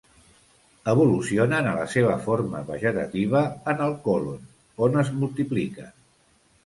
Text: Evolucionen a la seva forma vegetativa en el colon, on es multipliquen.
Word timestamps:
Evolucionen 0.93 1.69
a 1.71 1.73
la 1.79 1.83
seva 1.91 2.15
forma 2.23 2.61
vegetativa 2.71 3.43
en 3.75 3.85
el 3.89 3.95
colon, 4.09 4.43
on 4.87 4.99
es 5.03 5.13
multipliquen. 5.23 5.93